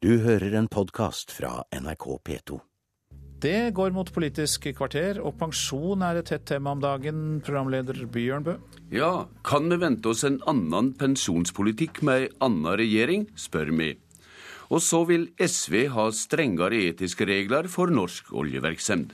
[0.00, 2.56] Du hører en podkast fra NRK P2.
[3.44, 8.46] Det går mot Politisk kvarter, og pensjon er et tett tema om dagen, programleder Bjørn
[8.46, 8.54] Bø.
[8.96, 13.90] Ja, kan vi vente oss en annen pensjonspolitikk med ei anna regjering, spør vi.
[14.72, 19.12] Og så vil SV ha strengere etiske regler for norsk oljevirksomhet.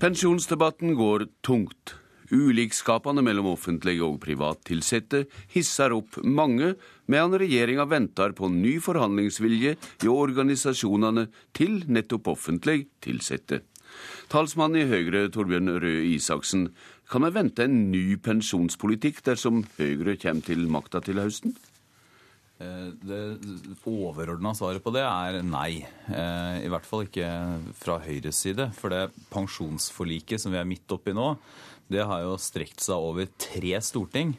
[0.00, 1.98] Pensjonsdebatten går tungt.
[2.32, 6.74] Ulikskapene mellom offentlige og privat tilsette hisser opp mange,
[7.06, 13.62] medan regjeringa venter på ny forhandlingsvilje i organisasjonene til nettopp offentlig ansatte.
[14.32, 16.68] Talsmann i Høyre, Torbjørn Røe Isaksen,
[17.06, 21.54] kan vi vente en ny pensjonspolitikk dersom Høyre kommer til makta til høsten?
[22.56, 23.20] Eh, det
[23.84, 25.84] overordna svaret på det er nei.
[26.08, 27.28] Eh, I hvert fall ikke
[27.76, 28.70] fra Høyres side.
[28.78, 31.34] For det pensjonsforliket som vi er midt oppi nå,
[31.92, 34.34] det har jo strekt seg over tre storting.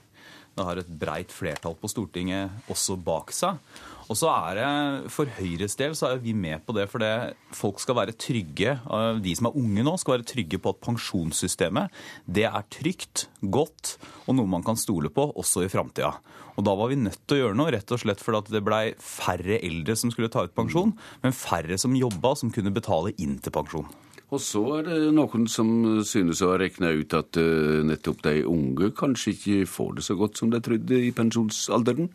[0.58, 3.60] Det har et breit flertall på Stortinget også bak seg.
[4.08, 4.70] Og så er det,
[5.12, 8.78] For Høyres del så er vi med på det, for det, folk skal være trygge,
[9.22, 13.98] de som er unge nå, skal være trygge på at pensjonssystemet det er trygt, godt
[14.26, 16.16] og noe man kan stole på også i framtida.
[16.58, 18.84] Og da var vi nødt til å gjøre noe, rett og slett fordi det blei
[19.04, 23.38] færre eldre som skulle ta ut pensjon, men færre som jobba, som kunne betale inn
[23.44, 23.92] til pensjon.
[24.28, 25.70] Og så er det noen som
[26.04, 30.18] synes å ha regna ut at uh, nettopp de unge kanskje ikke får det så
[30.20, 32.10] godt som de trodde i pensjonsalderen?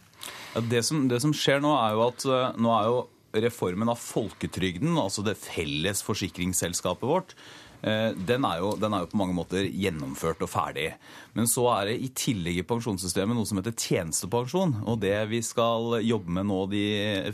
[0.52, 3.00] Ja, det, som, det, som, skjer nå, er jo at uh, nå er jo
[3.42, 7.32] reformen av folketrygden, altså det felles forsikringsselskapet vårt,
[7.82, 10.92] den er, jo, den er jo på mange måter gjennomført og ferdig.
[11.34, 14.74] Men så er det i tillegg i pensjonssystemet noe som heter tjenestepensjon.
[14.86, 16.84] Og det vi skal jobbe med nå de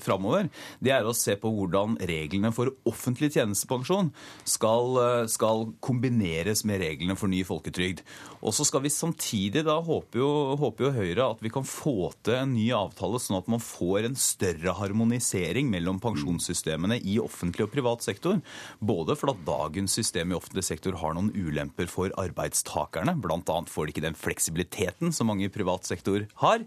[0.03, 0.49] framover,
[0.81, 4.13] det er å se på hvordan reglene for offentlig tjenestepensjon
[4.49, 8.05] skal, skal kombineres med reglene for ny folketrygd.
[8.39, 12.13] Og så skal vi samtidig, da håper jo, håper jo Høyre at vi kan få
[12.25, 17.67] til en ny avtale, sånn at man får en større harmonisering mellom pensjonssystemene i offentlig
[17.67, 18.39] og privat sektor.
[18.79, 23.59] Både fordi dagens system i offentlig sektor har noen ulemper for arbeidstakerne, bl.a.
[23.69, 26.65] får de ikke den fleksibiliteten som mange i privat sektor har.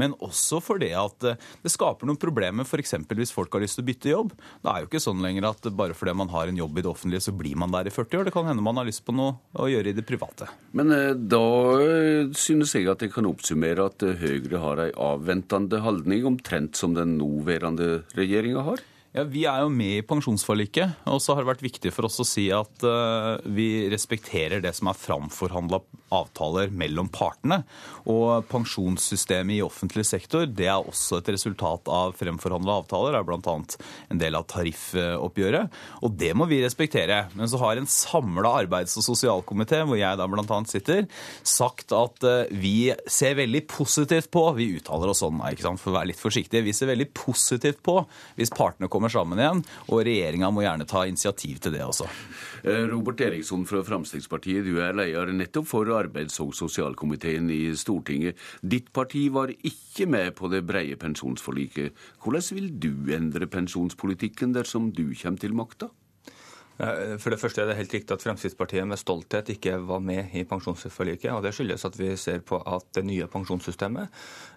[0.00, 2.96] Men også fordi at eh, det skaper noen problemer f.eks.
[3.08, 4.34] hvis folk har lyst til å bytte jobb.
[4.62, 6.92] Det er jo ikke sånn lenger at bare fordi man har en jobb i det
[6.92, 8.28] offentlige, så blir man der i 40 år.
[8.28, 10.50] Det kan hende man har lyst på noe å gjøre i det private.
[10.76, 11.44] Men eh, da
[11.82, 16.96] eh, synes jeg at jeg kan oppsummere at Høyre har ei avventende holdning, omtrent som
[16.96, 18.82] den nåværende regjeringa har?
[19.12, 22.16] Ja, Vi er jo med i pensjonsforliket, og så har det vært viktig for oss
[22.22, 27.58] å si at uh, vi respekterer det som er framforhandla avtaler mellom partene.
[28.08, 33.12] Og pensjonssystemet i offentlig sektor det er også et resultat av fremforhandla avtaler.
[33.12, 33.84] Det er bl.a.
[34.14, 37.26] en del av tariffoppgjøret, og det må vi respektere.
[37.36, 40.62] Men så har en samla arbeids- og sosialkomité, hvor jeg da bl.a.
[40.72, 41.04] sitter,
[41.44, 45.92] sagt at uh, vi ser veldig positivt på Vi uttaler oss sånn, ikke sant, for
[45.92, 46.64] å være litt forsiktige.
[46.64, 48.00] Vi ser veldig positivt på
[48.40, 49.62] hvis partene kommer kommer sammen igjen.
[49.90, 52.06] Og regjeringa må gjerne ta initiativ til det også.
[52.62, 58.38] Eh, Robert Eriksson fra Fremskrittspartiet, du er leder nettopp for arbeids- og sosialkomiteen i Stortinget.
[58.62, 61.92] Ditt parti var ikke med på det breie pensjonsforliket.
[62.22, 65.90] Hvordan vil du endre pensjonspolitikken dersom du kommer til makta?
[66.78, 70.42] For det første er det helt riktig at Fremskrittspartiet med stolthet ikke var med i
[70.48, 71.30] pensjonsforliket.
[71.30, 74.08] og Det skyldes at vi ser på at det nye pensjonssystemet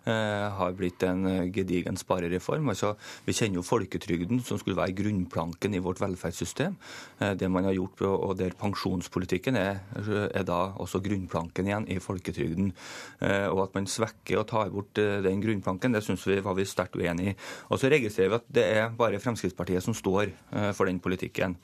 [0.08, 2.72] eh, har blitt en gedigen sparereform.
[2.72, 2.94] Altså,
[3.28, 6.78] vi kjenner jo folketrygden, som skulle være grunnplanken i vårt velferdssystem.
[7.20, 9.84] Eh, det man har gjort, og der pensjonspolitikken er,
[10.32, 12.72] er da også grunnplanken igjen i folketrygden.
[13.22, 16.66] Eh, og at man svekker og tar bort den grunnplanken, det syns vi var vi
[16.66, 17.38] sterkt uenig i.
[17.70, 20.32] Og så registrerer vi at det er bare Fremskrittspartiet som står
[20.76, 21.58] for den politikken.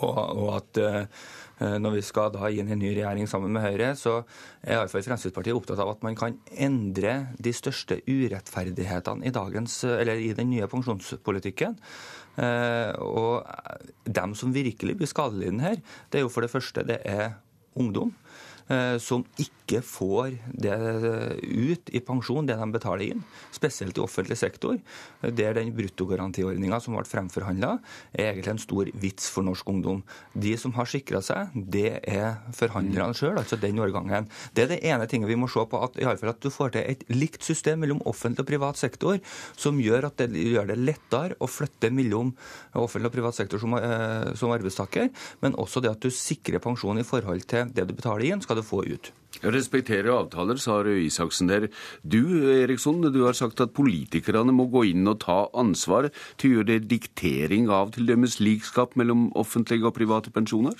[0.00, 3.62] Og, og at uh, når vi skal da inn i en ny regjering sammen med
[3.62, 4.22] Høyre, så
[4.64, 10.32] er iallfall Fremskrittspartiet opptatt av at man kan endre de største urettferdighetene i, dagens, i
[10.34, 11.78] den nye pensjonspolitikken.
[12.32, 16.98] Uh, og dem som virkelig blir skadelidende her, det er jo for det første det
[17.06, 17.36] er
[17.78, 18.14] ungdom.
[18.70, 20.74] Eh, som ikke får det
[21.42, 23.22] ut i pensjon, det de betaler inn.
[23.54, 24.76] Spesielt i offentlig sektor,
[25.22, 27.72] der den bruttogarantiordninga som ble fremforhandla,
[28.12, 30.02] er egentlig en stor vits for norsk ungdom.
[30.34, 34.28] De som har sikra seg, det er forhandlerne sjøl, altså den årgangen.
[34.54, 36.52] Det er det ene tinget vi må se på, at, i alle fall at du
[36.52, 39.18] får til et likt system mellom offentlig og privat sektor,
[39.56, 42.34] som gjør at det gjør det lettere å flytte mellom
[42.78, 45.10] offentlig og privat sektor som, eh, som arbeidstaker,
[45.40, 48.42] men også det at du sikrer pensjon i forhold til det du betaler inn.
[48.42, 49.12] skal du få ut.
[49.42, 51.66] Jeg respekterer avtaler, sa Røe Isaksen der.
[52.04, 52.20] Du
[52.52, 56.82] Eriksson, du har sagt at politikerne må gå inn og ta ansvar til å gjøre
[56.86, 60.76] diktering av til dømmes likskap mellom offentlige og private pensjoner?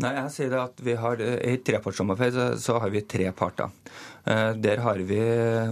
[0.00, 3.68] Nei, jeg sier det at vi har, I et trepartssamarbeid så, har vi tre parter.
[4.24, 5.18] Eh, der har vi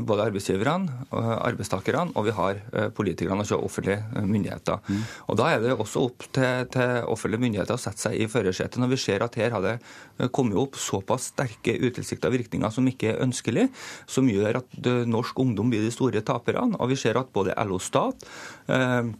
[0.04, 4.82] både arbeidsgiverne, arbeidstakerne og vi har eh, politikerne, altså offentlige myndigheter.
[4.88, 5.06] Mm.
[5.32, 8.82] Og Da er det også opp til, til offentlige myndigheter å sette seg i førersetet
[8.82, 13.14] når vi ser at her har det kommet opp såpass sterke utilsikta virkninger som ikke
[13.14, 13.70] er ønskelig,
[14.10, 16.76] som gjør at norsk ungdom blir de store taperne.
[16.76, 18.28] Og vi ser at både LO Stat,
[18.68, 19.14] eh,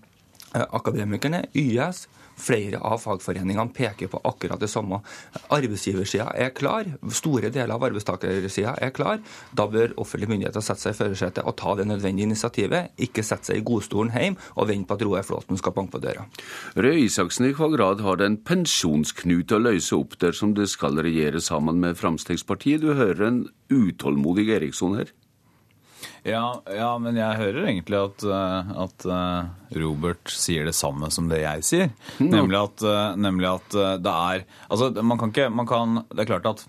[0.53, 2.07] Akademikerne, YS,
[2.41, 5.01] Flere av fagforeningene peker på akkurat det samme.
[5.53, 9.21] Arbeidsgiversida er klar, store deler av arbeidstakersida er klar.
[9.57, 12.95] Da bør offentlige myndigheter sette seg i førersetet og ta det nødvendige initiativet.
[13.03, 16.03] Ikke sette seg i godstolen hjem og vente på at Roar Flåten skal banke på
[16.07, 16.27] døra.
[16.81, 21.01] Røe Isaksen, i hva grad har det en pensjonsknut å løse opp dersom det skal
[21.05, 22.65] regjere sammen med Frp?
[22.81, 25.13] Du hører en utålmodig Eriksson her.
[26.27, 31.31] Ja, ja, men jeg hører egentlig at, eh, at, eh, Robert sier det samme som
[31.31, 31.95] det jeg sier.
[32.19, 32.29] Mm.
[32.35, 36.31] Nemlig, at, eh, nemlig at, det er Altså, man kan ikke man kan, Det er
[36.35, 36.67] klart at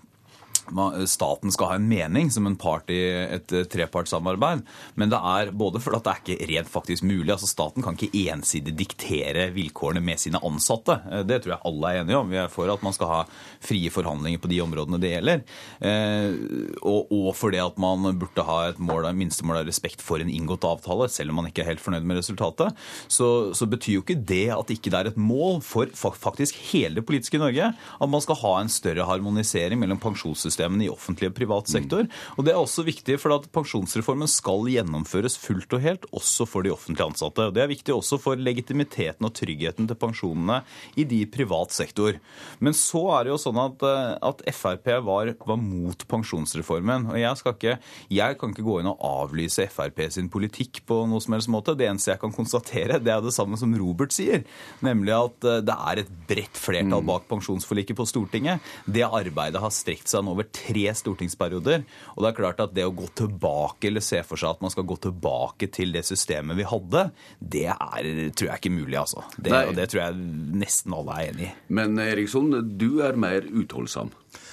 [1.08, 3.00] staten skal ha en mening som en part i
[3.36, 4.64] et eh, trepartssamarbeid.
[4.98, 7.30] Men det er både fordi det er ikke rent faktisk mulig.
[7.34, 10.98] altså Staten kan ikke ensidig diktere vilkårene med sine ansatte.
[11.10, 12.32] Eh, det tror jeg alle er enige om.
[12.32, 13.20] Vi er for at man skal ha
[13.62, 15.44] frie forhandlinger på de områdene det gjelder.
[15.80, 16.38] Eh,
[16.82, 20.66] og, og fordi at man burde ha et mål, minstemål av respekt for en inngått
[20.68, 22.76] avtale, selv om man ikke er helt fornøyd med resultatet.
[23.12, 27.00] Så, så betyr jo ikke det at ikke det er et mål for faktisk hele
[27.00, 31.30] det politiske Norge at man skal ha en større harmonisering mellom pensjonssystemet pensjonssystemene i offentlig
[31.30, 32.06] og privat sektor.
[32.36, 36.62] Og Det er også viktig, for at pensjonsreformen skal gjennomføres fullt og helt, også for
[36.62, 37.48] de offentlig ansatte.
[37.48, 40.62] Og Det er viktig også for legitimiteten og tryggheten til pensjonene
[40.96, 42.18] i de privat sektor.
[42.60, 47.10] Men så er det jo sånn at, eh, at Frp var, var, mot pensjonsreformen.
[47.12, 47.78] Og jeg, ikke,
[48.10, 51.76] jeg kan ikke gå inn og avlyse Frp sin politikk på noe som helst måte.
[51.76, 54.44] Det eneste jeg kan konstatere, det er det samme som Robert sier,
[54.80, 57.08] nemlig at eh, det er et bredt flertall mm.
[57.08, 58.60] bak pensjonsforliket på Stortinget.
[58.86, 61.84] Det arbeidet har strekt seg over over tre stortingsperioder.
[62.16, 64.72] Og det er klart at det å gå tilbake, eller se for seg at man
[64.74, 69.24] skal gå tilbake til det systemet vi hadde, det er, tror jeg ikke mulig, altså.
[69.38, 70.18] Det, og det tror jeg
[70.62, 71.52] nesten alle er enig i.
[71.72, 74.12] Men Eriksson, du er mer utholdsom?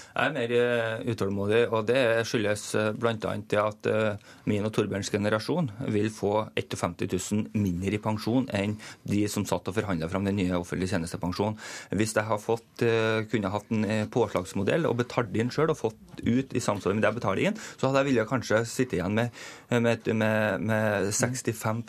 [0.09, 3.33] Jeg er mer eh, utålmodig, og det skyldes eh, bl.a.
[3.61, 8.75] at eh, min og Torbjørns generasjon vil få 51 000 mindre i pensjon enn
[9.07, 11.59] de som satt og forhandla fram den nye offentlige tjenestepensjonen.
[11.94, 12.83] Hvis jeg har fått,
[13.29, 17.11] kunne hatt en påslagsmodell og betalt inn sjøl og fått ut i samsvar med det
[17.11, 19.39] jeg betaler inn, så hadde jeg ville kanskje sitte igjen med,
[19.69, 21.83] med, med, med 65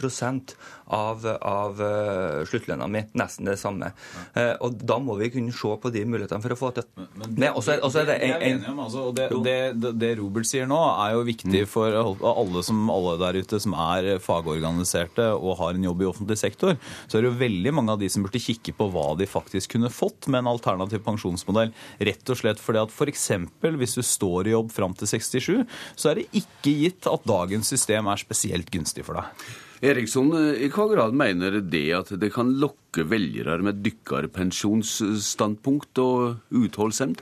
[0.91, 1.83] av, av
[2.51, 3.05] sluttlønna mi.
[3.19, 3.93] Nesten det samme.
[4.61, 6.89] Og da må vi kunne se på de mulighetene for å få til.
[7.25, 10.69] Men, også, også er det en, en, om, altså, og det, det, det, Robert sier
[10.71, 11.71] nå, er jo viktig mm.
[11.71, 16.39] for alle, som, alle der ute som er fagorganiserte og har en jobb i offentlig
[16.41, 16.77] sektor.
[17.07, 19.77] Så er det jo veldig mange av de som burde kikke på hva de faktisk
[19.77, 21.73] kunne fått med en alternativ pensjonsmodell.
[22.11, 23.27] Rett og slett fordi at f.eks.
[23.81, 25.65] hvis du står i jobb fram til 67,
[25.95, 29.27] så er det ikke gitt at dagens system er spesielt gunstig for deg.
[29.81, 30.29] Eriksson,
[30.61, 37.17] i hva grad mener det at det kan lokke velgere med dykkerpensjonsstandpunkt og utholdsevne?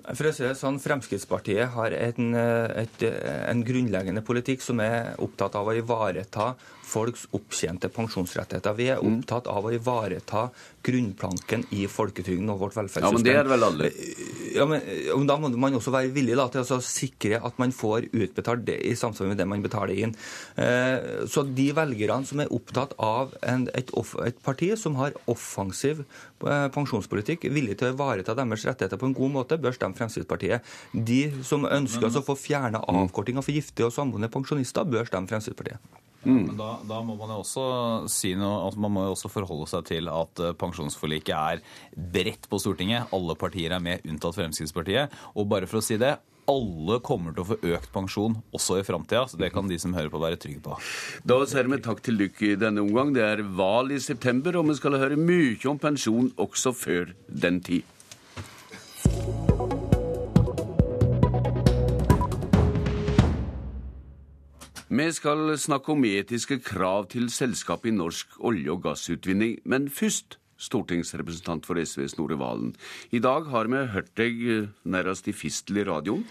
[0.00, 5.58] For å si det sånn, Fremskrittspartiet har en, et, en grunnleggende politikk som er opptatt
[5.58, 6.54] av å ivareta
[6.92, 8.76] folks opptjente pensjonsrettigheter.
[8.76, 9.20] Vi er mm.
[9.20, 10.46] opptatt av å ivareta
[10.84, 13.06] grunnplanken i folketrygden og vårt velferdssystem.
[13.06, 13.90] Ja, men det er vel alle?
[14.52, 18.10] Ja, men Da må man også være villig da, til å sikre at man får
[18.10, 20.16] utbetalt det i samsvar med det man betaler inn.
[20.60, 23.92] Eh, så de velgerne som er opptatt av en, et,
[24.26, 26.06] et, parti som har offensiv eh,
[26.74, 30.72] pensjonspolitikk, villig til å ivareta deres rettigheter på en god måte, bør stemme Fremskrittspartiet.
[30.92, 33.02] De som ønsker men, å få fjerna mm.
[33.02, 36.00] avkortinga for gifte og samboende pensjonister, bør stemme Fremskrittspartiet.
[36.22, 36.42] Mm.
[36.46, 37.64] Men da, da, må man jo også
[38.10, 41.62] si noe, altså man må jo også forholde seg til at eh, pensjonsforliket er
[42.14, 43.10] bredt på Stortinget.
[43.16, 45.16] Alle partier er med, unntatt Fremskrittspartiet.
[45.34, 46.14] Og bare for å si det,
[46.50, 49.26] alle kommer til å få økt pensjon også i framtida.
[49.30, 50.78] Så det kan de som hører på, være trygge på.
[51.28, 53.14] Da sier vi takk til dere i denne omgang.
[53.14, 57.62] Det er valg i september, og vi skal høre mye om pensjon også før den
[57.64, 57.86] tid.
[64.92, 70.36] Vi skal snakke om etiske krav til selskap i norsk olje- og gassutvinning, men først
[70.62, 72.72] stortingsrepresentant for SV Snorre Valen.
[73.10, 76.24] I dag har vi hørt deg eh, nærmest i fistel i radioen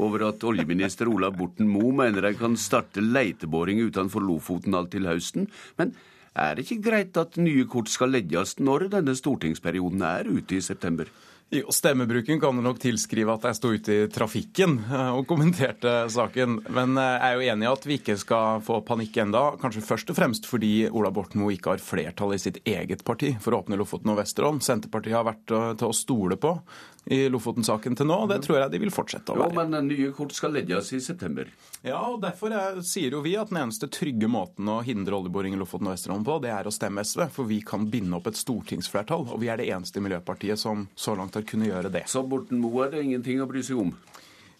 [0.00, 5.06] over at oljeminister Ola Borten Moe mener de kan starte leiteboring utenfor Lofoten alt til
[5.06, 5.46] høsten.
[5.78, 5.94] Men
[6.34, 10.64] er det ikke greit at nye kort skal legges når denne stortingsperioden er ute i
[10.64, 11.06] september?
[11.50, 15.92] Jo, Stemmebruken kan du nok tilskrive at jeg sto ute i trafikken eh, og kommenterte
[16.10, 16.56] saken.
[16.72, 19.44] Men eh, jeg er jo enig i at vi ikke skal få panikk enda.
[19.60, 23.34] Kanskje først og fremst fordi Ola Borten Moe ikke har flertall i sitt eget parti
[23.44, 24.64] for å åpne Lofoten og Vesterålen.
[24.64, 26.56] Senterpartiet har vært eh, til å stole på
[27.04, 29.52] i Lofoten-saken til nå, og det tror jeg de vil fortsette å være.
[29.52, 31.50] Jo, men nye kort skal legges i september.
[31.84, 35.56] Ja, og Derfor er, sier jo vi at den eneste trygge måten å hindre oljeboring
[35.56, 37.26] i Lofoten og Vesterålen på, det er å stemme SV.
[37.34, 41.16] For vi kan binde opp et stortingsflertall, og vi er det eneste miljøpartiet som så
[41.18, 42.06] langt har kunne gjøre det.
[42.10, 43.94] Så Borten Moe er det ingenting å bry seg om.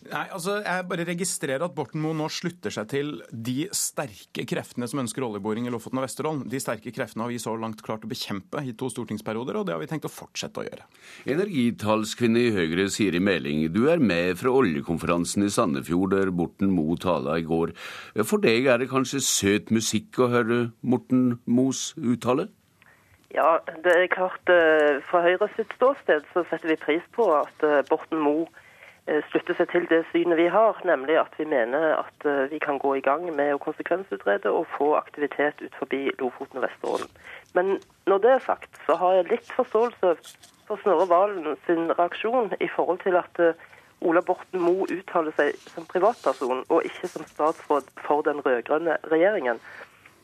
[0.04, 4.88] Nei, altså, Jeg bare registrerer at Borten Moe nå slutter seg til de sterke kreftene
[4.90, 6.43] som ønsker oljeboring i Lofoten og Vesterålen.
[6.50, 9.75] De sterke kreftene har vi så langt klart å bekjempe i to stortingsperioder, og det
[9.75, 10.85] har vi tenkt å fortsette å gjøre.
[11.35, 16.99] Energitalskvinne i Høyre, Siri Meling, du er med fra oljekonferansen i Sandefjord der Borten Moe
[17.00, 17.73] tala i går.
[18.28, 22.50] For deg er det kanskje søt musikk å høre Morten Moes uttale?
[23.35, 27.64] Ja, det er klart eh, Fra Høyre sitt ståsted så setter vi pris på at
[27.67, 28.45] eh, Borten Moe
[29.11, 32.79] eh, slutter seg til det synet vi har, nemlig at vi mener at vi kan
[32.79, 37.11] gå i gang med å konsekvensutrede og få aktivitet ut forbi Lofoten og Vesterålen.
[37.59, 37.75] Men
[38.07, 40.14] når det er sagt, så har jeg litt forståelse
[40.69, 43.43] for Snorre Valen sin reaksjon i forhold til at
[44.05, 49.59] Ola Borten Moe uttaler seg som privatperson og ikke som statsråd for den rød-grønne regjeringen.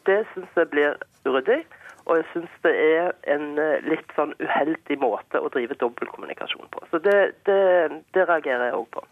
[0.07, 1.64] Det syns jeg blir uryddig.
[2.07, 6.85] Og jeg syns det er en eh, litt sånn uheldig måte å drive dobbeltkommunikasjon på.
[6.92, 7.16] Så det,
[7.49, 7.62] det,
[8.16, 9.04] det reagerer jeg òg på.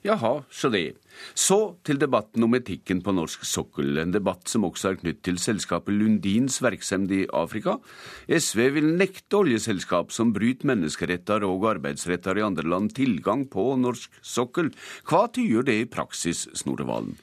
[0.00, 0.94] Jaha, så det.
[1.36, 5.36] Så til debatten om etikken på norsk sokkel, en debatt som også er knytt til
[5.42, 7.76] selskapet Lundins virksomhet i Afrika.
[8.24, 14.22] SV vil nekte oljeselskap som bryter menneskeretter og arbeidsretter i andre land, tilgang på norsk
[14.24, 14.72] sokkel.
[15.04, 17.18] Hva tyder det i praksis, Snorre Valen?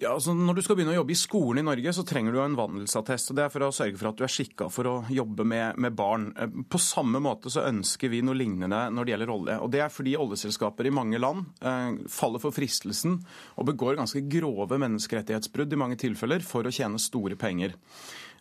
[0.00, 2.38] Ja, altså Når du skal begynne å jobbe i skolen i Norge, så trenger du
[2.40, 3.30] en vandelsattest.
[3.30, 5.76] og Det er for å sørge for at du er skikka for å jobbe med,
[5.76, 6.30] med barn.
[6.40, 9.58] Eh, På samme måte så ønsker vi noe lignende når det gjelder olje.
[9.60, 13.18] og Det er fordi oljeselskaper i mange land eh, faller for fristelsen
[13.60, 17.76] og begår ganske grove menneskerettighetsbrudd i mange tilfeller for å tjene store penger.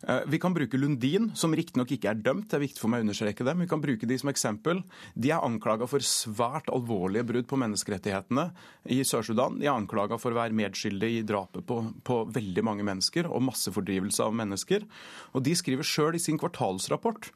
[0.07, 3.01] Eh, Vi kan bruke Lundin, som riktignok ikke er dømt, det er viktig for meg
[3.01, 3.59] å understreke dem.
[3.59, 4.83] vi kan bruke de som eksempel.
[5.15, 8.51] De er anklaga for svært alvorlige brudd på menneskerettighetene
[8.87, 9.59] i Sør-Sudan.
[9.59, 13.43] De er anklaga for å være medskyldige i drapet på, på veldig mange mennesker og
[13.43, 14.85] massefordrivelse av mennesker.
[15.33, 17.31] Og de skriver sjøl i sin kvartalsrapport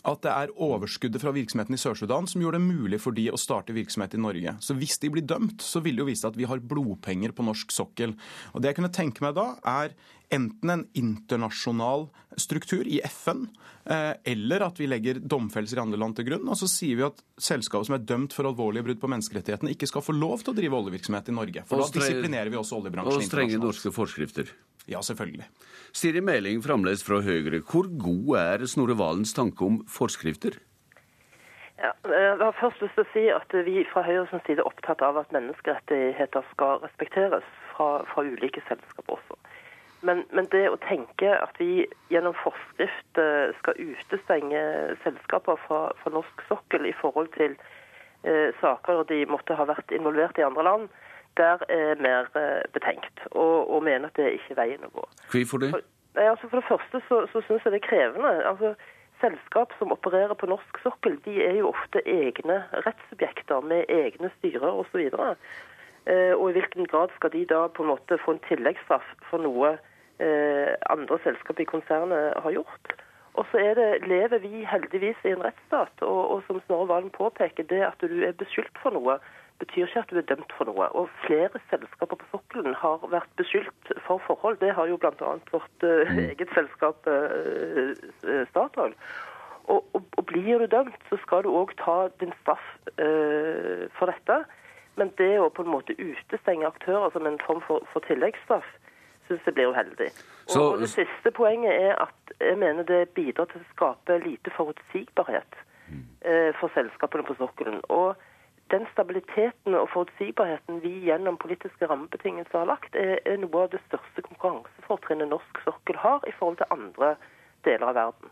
[0.00, 3.40] at det er overskuddet fra virksomheten i Sør-Sudan som gjorde det mulig for de å
[3.40, 4.56] starte virksomhet i Norge.
[4.64, 7.46] Så hvis de blir dømt, så vil det jo vise at vi har blodpenger på
[7.46, 8.16] norsk sokkel.
[8.52, 9.94] Og det jeg kunne tenke meg da, er
[10.32, 12.06] enten en internasjonal
[12.40, 13.44] struktur i FN,
[13.84, 16.48] eh, eller at vi legger domfellelser i andre land til grunn.
[16.48, 19.90] Og så sier vi at selskapet som er dømt for alvorlige brudd på menneskerettighetene, ikke
[19.90, 21.66] skal få lov til å drive oljevirksomhet i Norge.
[21.68, 24.54] For da disiplinerer vi også oljebransjen Og strenge norske forskrifter.
[24.88, 25.46] Ja, selvfølgelig.
[25.92, 27.62] Siri Meling, fremdeles fra Høyre.
[27.70, 30.58] Hvor god er Snorre Valens tanke om forskrifter?
[31.82, 35.02] Ja, jeg har først lyst til å si at vi fra Høyres side er opptatt
[35.02, 39.38] av at menneskerettigheter skal respekteres fra, fra ulike selskaper også.
[40.06, 44.62] Men, men det å tenke at vi gjennom forskrift eh, skal utestenge
[45.04, 47.54] selskaper fra, fra norsk sokkel i forhold til
[48.26, 50.88] eh, saker der de måtte ha vært involvert i andre land,
[51.40, 55.04] der er mer eh, betenkt og, og mener at det er ikke veien å gå.
[55.32, 55.70] Hvorfor det?
[55.74, 55.86] For,
[56.20, 58.32] altså For det første så, så syns jeg det er krevende.
[58.48, 58.74] Altså,
[59.22, 64.80] Selskap som opererer på norsk sokkel, de er jo ofte egne rettssubjekter med egne styrer
[64.82, 65.04] osv.
[65.06, 69.44] Eh, og i hvilken grad skal de da på en måte få en tilleggsstraff for
[69.44, 69.76] noe
[70.18, 72.96] eh, andre selskap i konsernet har gjort?
[73.38, 77.14] Og så er det, lever vi heldigvis i en rettsstat, og, og som Snorre Valen
[77.14, 79.20] påpeker, det at du er beskyldt for noe,
[79.58, 80.88] betyr ikke at du er dømt for noe.
[80.98, 84.58] Og flere selskaper på sokkelen har vært beskyldt for forhold.
[84.62, 85.34] Det har jo bl.a.
[85.52, 87.92] vårt uh, eget selskap uh,
[88.50, 88.96] Statoil.
[89.70, 92.64] Og, og, og, blir du dømt, så skal du òg ta din straff
[92.98, 94.42] uh, for dette.
[95.00, 98.66] Men det å på en måte utestenge aktører som en form for, for tilleggsstraff,
[99.28, 100.10] syns jeg blir uheldig.
[100.10, 104.18] Og, Så- og det siste poenget er at jeg mener det bidrar til å skape
[104.24, 105.56] lite forutsigbarhet
[106.24, 107.80] eh, for selskapene på sokkelen.
[107.88, 108.16] Og
[108.72, 113.82] den stabiliteten og forutsigbarheten vi gjennom politiske rammebetingelser har lagt, er, er noe av det
[113.88, 117.14] største konkurransefortrinnet norsk sokkel har i forhold til andre
[117.62, 118.30] deler av verden.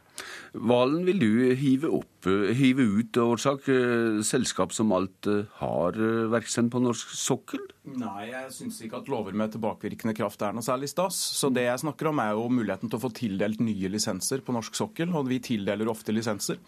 [0.53, 5.97] Valen, vil du hive, opp, eh, hive ut årsak eh, selskap som alt eh, har
[6.33, 7.63] virksomhet på norsk sokkel?
[7.91, 11.19] Nei, jeg syns ikke at lover med tilbakevirkende kraft er noe særlig stas.
[11.39, 14.55] Så det jeg snakker om, er jo muligheten til å få tildelt nye lisenser på
[14.57, 16.59] norsk sokkel, og vi tildeler ofte lisenser.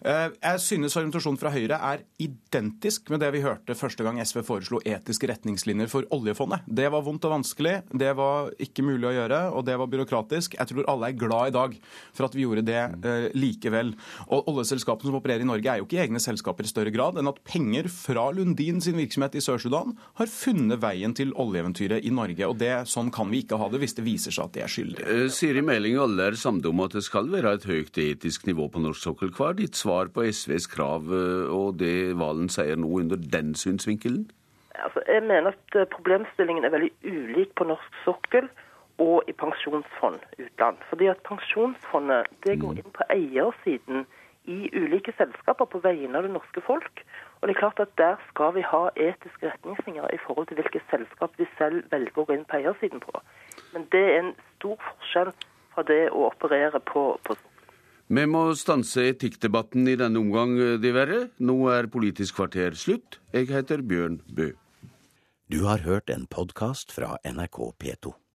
[0.00, 4.40] Eh, Jeg synes argumentasjonen fra Høyre er identisk med det vi hørte første gang SV
[4.46, 6.64] foreslo etiske retningslinjer for oljefondet.
[6.66, 10.56] Det var vondt og vanskelig, det var ikke mulig å gjøre, og det var byråkratisk.
[10.56, 11.76] Jeg tror alle er glad i dag
[12.16, 13.92] for at vi gjorde det eh, likevel.
[14.32, 17.28] Og oljeselskapene som opererer i Norge, er jo ikke egne selskaper i større grad enn
[17.28, 22.48] at penger fra Lundin sin virksomhet i Sør-Sudan har funnet veien til oljeeventyret i Norge.
[22.48, 24.72] Og det, sånn kan vi ikke ha det hvis det viser seg at de er
[24.72, 25.04] skyldige.
[25.12, 28.70] Eh, Siri Meling, alle er samde om at det skal være et høyt etisk nivå
[28.72, 29.34] på norsk sokkel.
[29.36, 33.54] Hva er ditt svar på SVs krav eh, og det Valen sier nå under den
[33.54, 34.28] synsvinkelen?
[34.80, 38.48] Altså, jeg mener at eh, problemstillingen er veldig ulik på norsk sokkel
[39.00, 40.80] og i pensjonsfond utland.
[40.88, 44.06] Fordi at pensjonsfondet det går inn på eiersiden
[44.48, 47.04] i ulike selskaper på vegne av det norske folk.
[47.40, 50.80] Og det er klart at Der skal vi ha etiske retningslinjer i forhold til hvilke
[50.90, 53.22] selskap vi selv velger å gå inn på eiersiden på.
[53.72, 55.32] Men det er en stor forskjell
[55.74, 57.36] fra det å operere på, på
[58.10, 61.28] Vi må stanse etikkdebatten i denne omgang, de diverre.
[61.38, 63.20] Nå er Politisk kvarter slutt.
[63.30, 64.48] Jeg heter Bjørn Bø.
[65.46, 68.20] Du har hørt en podkast fra NRK P2.